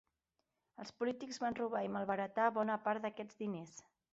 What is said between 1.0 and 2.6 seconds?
polítics van robar i malbaratar